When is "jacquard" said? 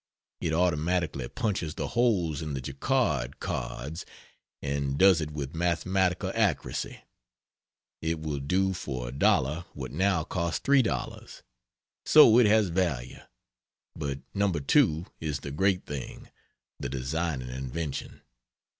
2.59-3.39